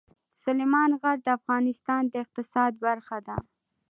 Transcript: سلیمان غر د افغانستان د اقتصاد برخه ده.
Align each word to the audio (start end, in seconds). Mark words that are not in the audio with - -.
سلیمان 0.43 0.91
غر 1.01 1.17
د 1.23 1.27
افغانستان 1.39 2.01
د 2.07 2.13
اقتصاد 2.23 2.71
برخه 2.85 3.17
ده. 3.27 3.37